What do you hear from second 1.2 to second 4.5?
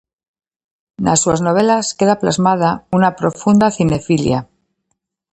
súas novelas queda plasmada unha profunda cinefilia.